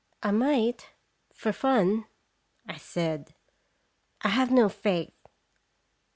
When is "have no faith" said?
4.29-5.13